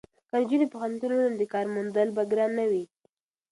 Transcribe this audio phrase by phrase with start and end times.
[0.29, 2.83] که نجونې پوهنتون ولولي نو د کار موندل به ګران نه وي.